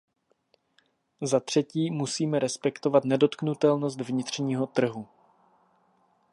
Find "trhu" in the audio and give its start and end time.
4.67-5.07